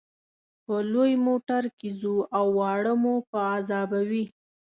[0.65, 4.25] په لوی موټر کې ځو او واړه مو په عذابوي.